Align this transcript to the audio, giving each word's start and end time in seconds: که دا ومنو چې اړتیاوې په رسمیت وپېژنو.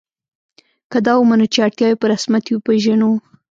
که 0.91 0.97
دا 1.05 1.13
ومنو 1.19 1.45
چې 1.53 1.59
اړتیاوې 1.65 1.99
په 1.99 2.05
رسمیت 2.13 2.45
وپېژنو. 2.49 3.11